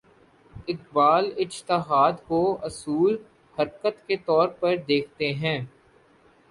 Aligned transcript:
اقبال 0.67 1.29
اجتہاد 1.37 2.13
کو 2.27 2.57
اصول 2.61 3.17
حرکت 3.57 4.07
کے 4.07 4.17
طور 4.25 4.47
پر 4.59 4.75
دیکھتے 4.87 5.33
ہیں۔ 5.33 5.59